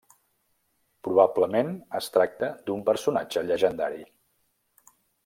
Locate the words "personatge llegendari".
2.89-4.03